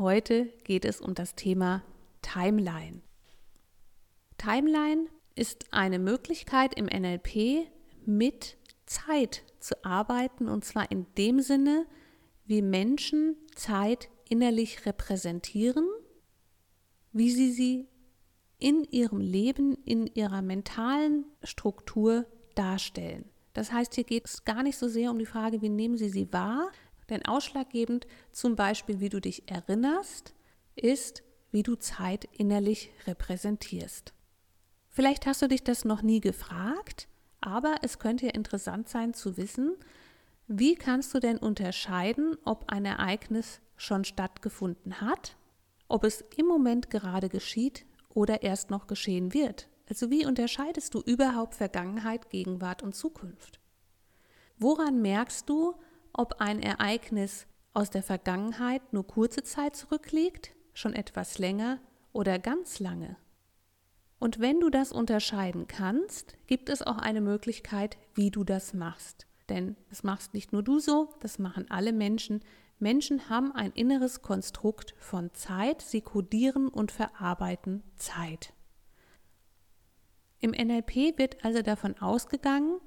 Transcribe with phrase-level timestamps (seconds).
[0.00, 1.82] Heute geht es um das Thema
[2.22, 3.02] Timeline.
[4.38, 7.66] Timeline ist eine Möglichkeit im NLP
[8.06, 11.84] mit Zeit zu arbeiten und zwar in dem Sinne,
[12.46, 15.86] wie Menschen Zeit innerlich repräsentieren,
[17.12, 17.86] wie sie sie
[18.58, 22.24] in ihrem Leben, in ihrer mentalen Struktur
[22.54, 23.26] darstellen.
[23.52, 26.08] Das heißt, hier geht es gar nicht so sehr um die Frage, wie nehmen Sie
[26.08, 26.70] sie wahr,
[27.10, 30.34] denn ausschlaggebend zum Beispiel, wie du dich erinnerst,
[30.74, 34.12] ist, wie du Zeit innerlich repräsentierst.
[34.88, 37.08] Vielleicht hast du dich das noch nie gefragt,
[37.40, 39.76] aber es könnte ja interessant sein zu wissen,
[40.46, 45.36] wie kannst du denn unterscheiden, ob ein Ereignis schon stattgefunden hat,
[45.88, 49.68] ob es im Moment gerade geschieht oder erst noch geschehen wird.
[49.88, 53.60] Also wie unterscheidest du überhaupt Vergangenheit, Gegenwart und Zukunft?
[54.58, 55.74] Woran merkst du,
[56.12, 61.78] ob ein Ereignis aus der Vergangenheit nur kurze Zeit zurückliegt, schon etwas länger
[62.12, 63.16] oder ganz lange?
[64.18, 69.26] Und wenn du das unterscheiden kannst, gibt es auch eine Möglichkeit, wie du das machst.
[69.48, 72.40] Denn das machst nicht nur du so, das machen alle Menschen.
[72.78, 78.52] Menschen haben ein inneres Konstrukt von Zeit, sie kodieren und verarbeiten Zeit.
[80.38, 82.80] Im NLP wird also davon ausgegangen,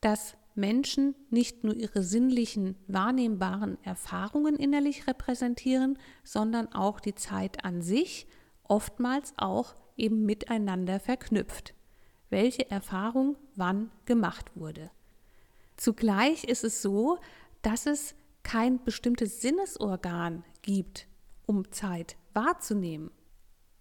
[0.00, 7.82] dass Menschen nicht nur ihre sinnlichen, wahrnehmbaren Erfahrungen innerlich repräsentieren, sondern auch die Zeit an
[7.82, 8.26] sich,
[8.64, 11.74] oftmals auch eben miteinander verknüpft,
[12.30, 14.90] welche Erfahrung wann gemacht wurde.
[15.76, 17.18] Zugleich ist es so,
[17.62, 21.06] dass es kein bestimmtes Sinnesorgan gibt,
[21.46, 23.10] um Zeit wahrzunehmen.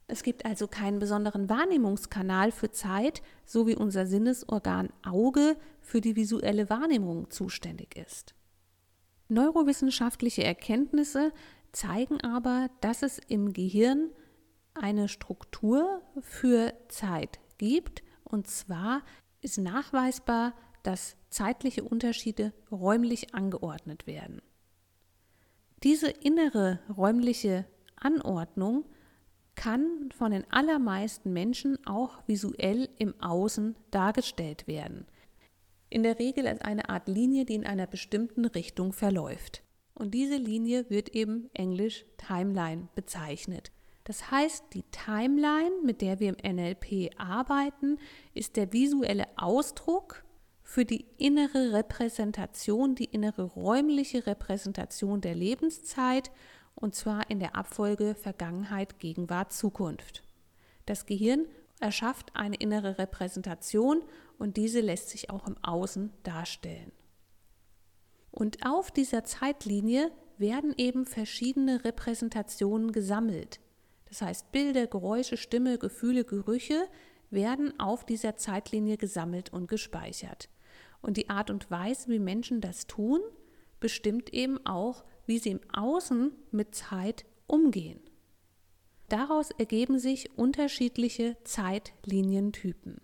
[0.07, 5.55] Es gibt also keinen besonderen Wahrnehmungskanal für Zeit, so wie unser Sinnesorgan Auge
[5.89, 8.35] für die visuelle Wahrnehmung zuständig ist.
[9.27, 11.33] Neurowissenschaftliche Erkenntnisse
[11.71, 14.11] zeigen aber, dass es im Gehirn
[14.75, 19.01] eine Struktur für Zeit gibt, und zwar
[19.41, 24.43] ist nachweisbar, dass zeitliche Unterschiede räumlich angeordnet werden.
[25.81, 28.85] Diese innere räumliche Anordnung
[29.55, 35.07] kann von den allermeisten Menschen auch visuell im Außen dargestellt werden.
[35.89, 39.63] In der Regel als eine Art Linie, die in einer bestimmten Richtung verläuft.
[39.93, 43.71] Und diese Linie wird eben englisch Timeline bezeichnet.
[44.03, 47.97] Das heißt, die Timeline, mit der wir im NLP arbeiten,
[48.33, 50.23] ist der visuelle Ausdruck
[50.63, 56.31] für die innere Repräsentation, die innere räumliche Repräsentation der Lebenszeit
[56.75, 60.23] und zwar in der Abfolge Vergangenheit, Gegenwart, Zukunft.
[60.85, 61.45] Das Gehirn
[61.79, 64.03] erschafft eine innere Repräsentation
[64.37, 66.91] und diese lässt sich auch im Außen darstellen.
[68.31, 73.59] Und auf dieser Zeitlinie werden eben verschiedene Repräsentationen gesammelt.
[74.05, 76.87] Das heißt, Bilder, Geräusche, Stimme, Gefühle, Gerüche
[77.29, 80.49] werden auf dieser Zeitlinie gesammelt und gespeichert.
[81.01, 83.19] Und die Art und Weise, wie Menschen das tun,
[83.79, 88.01] bestimmt eben auch, wie sie im Außen mit Zeit umgehen.
[89.09, 93.01] Daraus ergeben sich unterschiedliche Zeitlinientypen.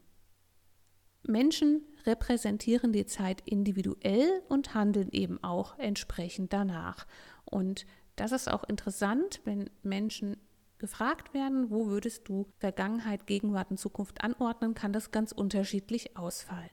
[1.24, 7.08] Menschen repräsentieren die Zeit individuell und handeln eben auch entsprechend danach.
[7.44, 10.38] Und das ist auch interessant, wenn Menschen
[10.78, 16.70] gefragt werden, wo würdest du Vergangenheit, Gegenwart und Zukunft anordnen, kann das ganz unterschiedlich ausfallen.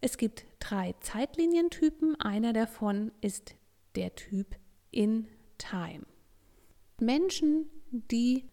[0.00, 2.18] Es gibt drei Zeitlinientypen.
[2.20, 3.54] Einer davon ist
[3.94, 4.56] der Typ
[4.90, 5.26] in
[5.58, 6.06] Time.
[7.00, 7.70] Menschen,
[8.08, 8.44] die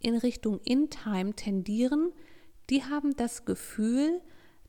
[0.00, 2.12] in Richtung in Time tendieren,
[2.70, 4.20] die haben das Gefühl,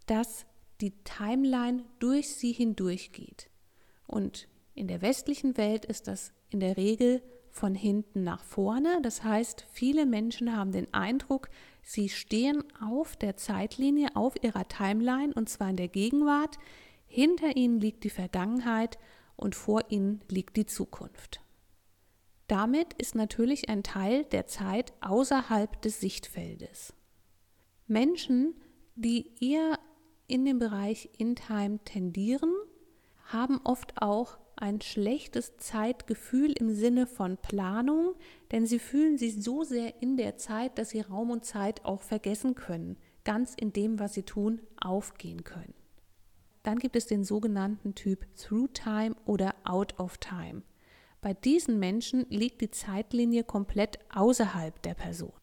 [0.05, 0.45] dass
[0.81, 3.49] die Timeline durch sie hindurchgeht.
[4.07, 8.99] Und in der westlichen Welt ist das in der Regel von hinten nach vorne.
[9.01, 11.49] Das heißt, viele Menschen haben den Eindruck,
[11.83, 16.57] sie stehen auf der Zeitlinie, auf ihrer Timeline und zwar in der Gegenwart.
[17.07, 18.97] Hinter ihnen liegt die Vergangenheit
[19.35, 21.41] und vor ihnen liegt die Zukunft.
[22.51, 26.94] Damit ist natürlich ein Teil der Zeit außerhalb des Sichtfeldes.
[27.88, 28.56] Menschen,
[28.95, 29.80] die eher
[30.27, 32.51] in den Bereich In-Time tendieren,
[33.24, 38.15] haben oft auch ein schlechtes Zeitgefühl im Sinne von Planung,
[38.51, 42.01] denn sie fühlen sich so sehr in der Zeit, dass sie Raum und Zeit auch
[42.01, 45.74] vergessen können, ganz in dem, was sie tun, aufgehen können.
[46.63, 50.63] Dann gibt es den sogenannten Typ Through Time oder Out of Time.
[51.21, 55.33] Bei diesen Menschen liegt die Zeitlinie komplett außerhalb der Person.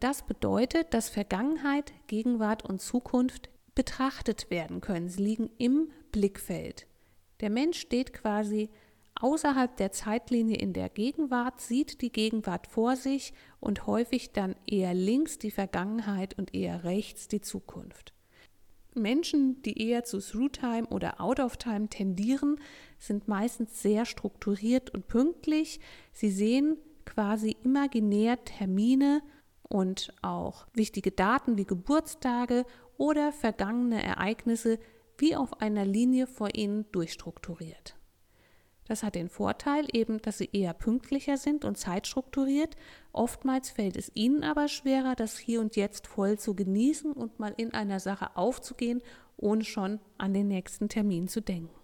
[0.00, 5.08] Das bedeutet, dass Vergangenheit, Gegenwart und Zukunft betrachtet werden können.
[5.08, 6.86] Sie liegen im Blickfeld.
[7.40, 8.68] Der Mensch steht quasi
[9.14, 14.92] außerhalb der Zeitlinie in der Gegenwart, sieht die Gegenwart vor sich und häufig dann eher
[14.92, 18.12] links die Vergangenheit und eher rechts die Zukunft.
[18.94, 22.60] Menschen, die eher zu Through-Time oder Out-of-Time tendieren,
[22.98, 25.80] sind meistens sehr strukturiert und pünktlich.
[26.12, 29.22] Sie sehen quasi imaginär Termine
[29.62, 32.64] und auch wichtige Daten wie Geburtstage
[32.96, 34.78] oder vergangene Ereignisse
[35.18, 37.96] wie auf einer Linie vor ihnen durchstrukturiert.
[38.86, 42.76] Das hat den Vorteil eben, dass sie eher pünktlicher sind und zeitstrukturiert.
[43.12, 47.52] Oftmals fällt es ihnen aber schwerer, das Hier und Jetzt voll zu genießen und mal
[47.56, 49.02] in einer Sache aufzugehen,
[49.36, 51.74] ohne schon an den nächsten Termin zu denken.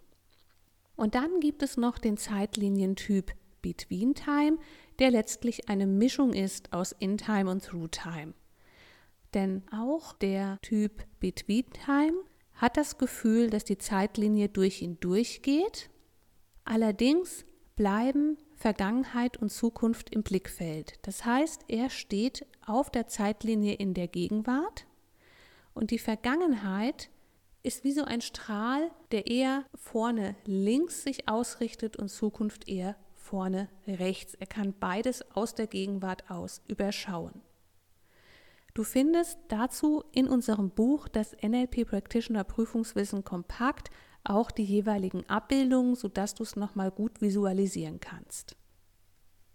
[0.97, 4.59] Und dann gibt es noch den Zeitlinientyp Between Time,
[4.99, 8.35] der letztlich eine Mischung ist aus In Time und Through Time.
[9.35, 12.17] Denn auch der Typ Between Time
[12.55, 15.91] hat das Gefühl, dass die Zeitlinie durch ihn durchgeht.
[16.65, 17.45] Allerdings
[17.77, 20.99] bleiben Vergangenheit und Zukunft im Blickfeld.
[21.03, 24.85] Das heißt, er steht auf der Zeitlinie in der Gegenwart
[25.75, 27.09] und die Vergangenheit
[27.63, 33.69] ist wie so ein Strahl, der eher vorne links sich ausrichtet und Zukunft eher vorne
[33.87, 34.35] rechts.
[34.35, 37.43] Er kann beides aus der Gegenwart aus überschauen.
[38.75, 43.91] Du findest dazu in unserem Buch das NLP Practitioner Prüfungswissen kompakt
[44.25, 48.57] auch die jeweiligen Abbildungen, sodass du es nochmal gut visualisieren kannst.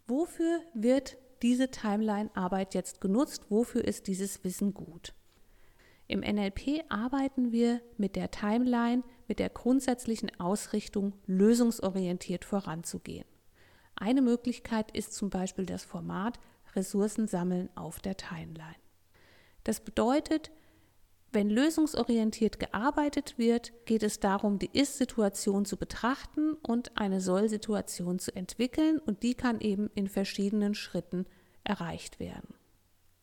[0.07, 3.45] Wofür wird diese Timeline-Arbeit jetzt genutzt?
[3.49, 5.13] Wofür ist dieses Wissen gut?
[6.07, 13.25] Im NLP arbeiten wir mit der Timeline mit der grundsätzlichen Ausrichtung, lösungsorientiert voranzugehen.
[13.95, 16.39] Eine Möglichkeit ist zum Beispiel das Format
[16.75, 18.75] Ressourcen sammeln auf der Timeline.
[19.63, 20.51] Das bedeutet,
[21.33, 28.35] wenn lösungsorientiert gearbeitet wird, geht es darum, die Ist-Situation zu betrachten und eine Soll-Situation zu
[28.35, 31.25] entwickeln und die kann eben in verschiedenen Schritten
[31.63, 32.53] erreicht werden.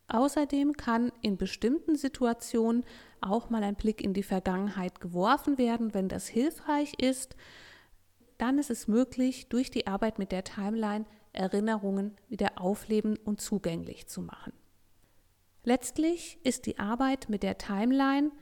[0.08, 2.84] Außerdem kann in bestimmten Situationen
[3.20, 7.36] auch mal ein Blick in die Vergangenheit geworfen werden, wenn das hilfreich ist.
[8.36, 14.08] Dann ist es möglich, durch die Arbeit mit der Timeline Erinnerungen wieder aufleben und zugänglich
[14.08, 14.52] zu machen.
[15.70, 18.32] Letztlich ist die Arbeit mit der Timeline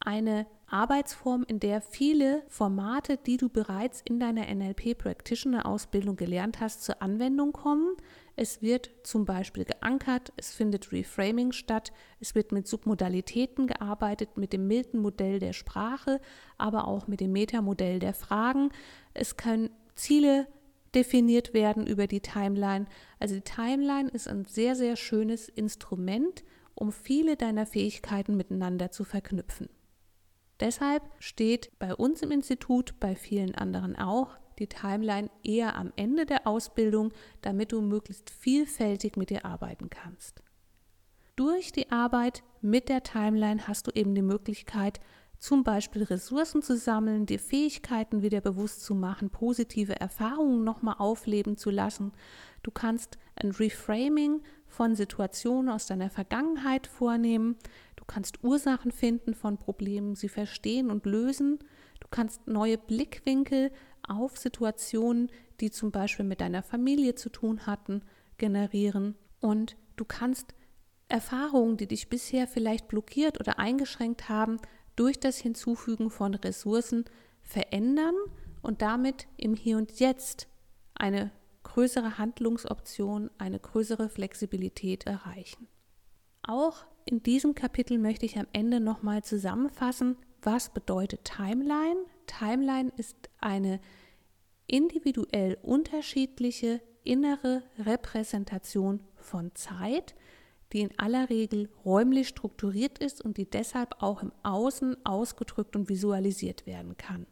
[0.00, 6.58] eine Arbeitsform, in der viele Formate, die du bereits in deiner NLP Practitioner Ausbildung gelernt
[6.58, 7.94] hast, zur Anwendung kommen.
[8.34, 14.52] Es wird zum Beispiel geankert, es findet Reframing statt, es wird mit Submodalitäten gearbeitet, mit
[14.52, 16.20] dem Milton-Modell der Sprache,
[16.58, 18.70] aber auch mit dem Metamodell der Fragen.
[19.12, 20.48] Es können Ziele
[20.92, 22.86] definiert werden über die Timeline.
[23.20, 26.42] Also die Timeline ist ein sehr, sehr schönes Instrument,
[26.74, 29.68] um viele deiner Fähigkeiten miteinander zu verknüpfen.
[30.60, 36.26] Deshalb steht bei uns im Institut, bei vielen anderen auch, die Timeline eher am Ende
[36.26, 40.42] der Ausbildung, damit du möglichst vielfältig mit ihr arbeiten kannst.
[41.36, 45.00] Durch die Arbeit mit der Timeline hast du eben die Möglichkeit,
[45.38, 51.56] zum Beispiel Ressourcen zu sammeln, die Fähigkeiten wieder bewusst zu machen, positive Erfahrungen nochmal aufleben
[51.56, 52.12] zu lassen.
[52.62, 54.42] Du kannst ein Reframing
[54.74, 57.56] von Situationen aus deiner Vergangenheit vornehmen.
[57.96, 61.60] Du kannst Ursachen finden von Problemen, sie verstehen und lösen.
[62.00, 63.70] Du kannst neue Blickwinkel
[64.06, 68.02] auf Situationen, die zum Beispiel mit deiner Familie zu tun hatten,
[68.36, 69.14] generieren.
[69.40, 70.54] Und du kannst
[71.08, 74.58] Erfahrungen, die dich bisher vielleicht blockiert oder eingeschränkt haben,
[74.96, 77.04] durch das Hinzufügen von Ressourcen
[77.42, 78.14] verändern
[78.62, 80.48] und damit im Hier und Jetzt
[80.94, 81.30] eine
[81.74, 85.66] größere Handlungsoptionen, eine größere Flexibilität erreichen.
[86.42, 91.96] Auch in diesem Kapitel möchte ich am Ende nochmal zusammenfassen, was bedeutet Timeline.
[92.28, 93.80] Timeline ist eine
[94.68, 100.14] individuell unterschiedliche innere Repräsentation von Zeit,
[100.72, 105.88] die in aller Regel räumlich strukturiert ist und die deshalb auch im Außen ausgedrückt und
[105.88, 107.26] visualisiert werden kann.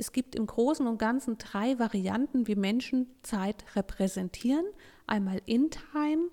[0.00, 4.64] Es gibt im Großen und Ganzen drei Varianten, wie Menschen Zeit repräsentieren.
[5.08, 6.30] Einmal in Time,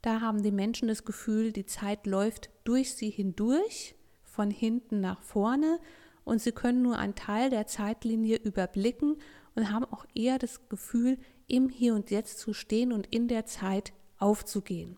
[0.00, 5.20] da haben die Menschen das Gefühl, die Zeit läuft durch sie hindurch, von hinten nach
[5.20, 5.78] vorne
[6.24, 9.18] und sie können nur einen Teil der Zeitlinie überblicken
[9.54, 13.44] und haben auch eher das Gefühl, im Hier und Jetzt zu stehen und in der
[13.44, 14.96] Zeit aufzugehen.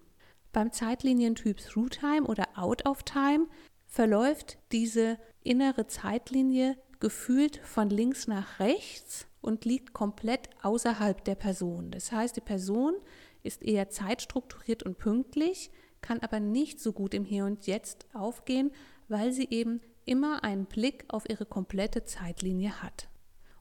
[0.53, 3.49] Beim Zeitlinientyp Through Time oder Out of Time
[3.87, 11.91] verläuft diese innere Zeitlinie gefühlt von links nach rechts und liegt komplett außerhalb der Person.
[11.91, 12.95] Das heißt, die Person
[13.43, 15.71] ist eher zeitstrukturiert und pünktlich,
[16.01, 18.71] kann aber nicht so gut im Hier und Jetzt aufgehen,
[19.09, 23.11] weil sie eben immer einen Blick auf ihre komplette Zeitlinie hat.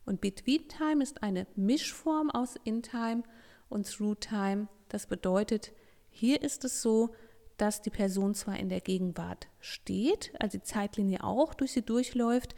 [0.06, 3.24] Und Between Time ist eine Mischform aus In Time
[3.68, 4.70] und Through Time.
[4.88, 5.74] Das bedeutet,
[6.10, 7.14] hier ist es so,
[7.58, 12.56] dass die Person zwar in der Gegenwart steht, also die Zeitlinie auch durch sie durchläuft,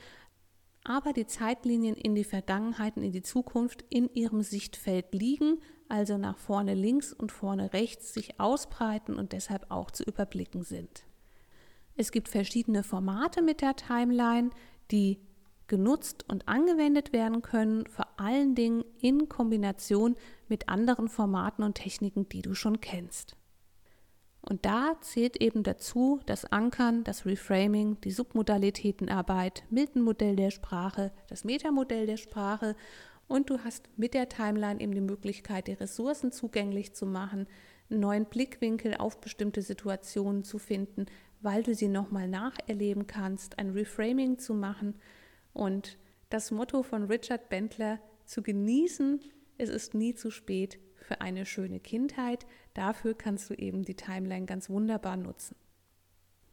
[0.86, 6.18] aber die Zeitlinien in die Vergangenheit und in die Zukunft in ihrem Sichtfeld liegen, also
[6.18, 11.04] nach vorne links und vorne rechts sich ausbreiten und deshalb auch zu überblicken sind.
[11.98, 14.51] Es gibt verschiedene Formate mit der Timeline,
[14.92, 15.20] die
[15.68, 20.15] genutzt und angewendet werden können, vor allen Dingen in Kombination
[20.48, 23.36] mit anderen Formaten und Techniken, die du schon kennst.
[24.47, 31.43] Und da zählt eben dazu das Ankern, das Reframing, die Submodalitätenarbeit, Milton-Modell der Sprache, das
[31.43, 32.75] Metamodell der Sprache.
[33.27, 37.47] Und du hast mit der Timeline eben die Möglichkeit, die Ressourcen zugänglich zu machen,
[37.89, 41.07] einen neuen Blickwinkel auf bestimmte Situationen zu finden,
[41.41, 44.95] weil du sie nochmal nacherleben kannst, ein Reframing zu machen.
[45.53, 45.97] Und
[46.29, 49.21] das Motto von Richard Bentler zu genießen,
[49.57, 52.45] es ist nie zu spät für eine schöne Kindheit.
[52.74, 55.55] Dafür kannst du eben die Timeline ganz wunderbar nutzen.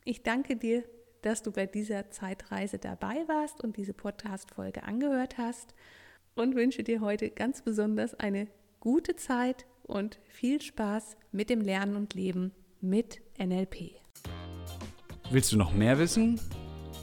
[0.04, 0.84] Ich danke dir,
[1.22, 5.74] dass du bei dieser Zeitreise dabei warst und diese Podcast-Folge angehört hast
[6.34, 8.48] und wünsche dir heute ganz besonders eine
[8.80, 13.92] gute Zeit und viel Spaß mit dem Lernen und Leben mit NLP.
[15.30, 16.40] Willst du noch mehr wissen?